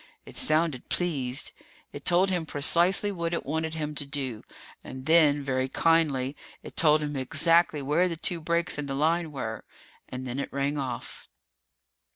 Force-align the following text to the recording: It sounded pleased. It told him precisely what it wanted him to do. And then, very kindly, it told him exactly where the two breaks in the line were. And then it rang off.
It 0.25 0.35
sounded 0.35 0.89
pleased. 0.89 1.51
It 1.93 2.05
told 2.05 2.31
him 2.31 2.47
precisely 2.47 3.11
what 3.11 3.35
it 3.35 3.45
wanted 3.45 3.75
him 3.75 3.93
to 3.93 4.03
do. 4.07 4.43
And 4.83 5.05
then, 5.05 5.43
very 5.43 5.69
kindly, 5.69 6.35
it 6.63 6.75
told 6.75 7.03
him 7.03 7.15
exactly 7.15 7.83
where 7.83 8.07
the 8.07 8.15
two 8.17 8.41
breaks 8.41 8.79
in 8.79 8.87
the 8.87 8.95
line 8.95 9.31
were. 9.31 9.63
And 10.09 10.25
then 10.27 10.39
it 10.39 10.51
rang 10.51 10.79
off. 10.79 11.29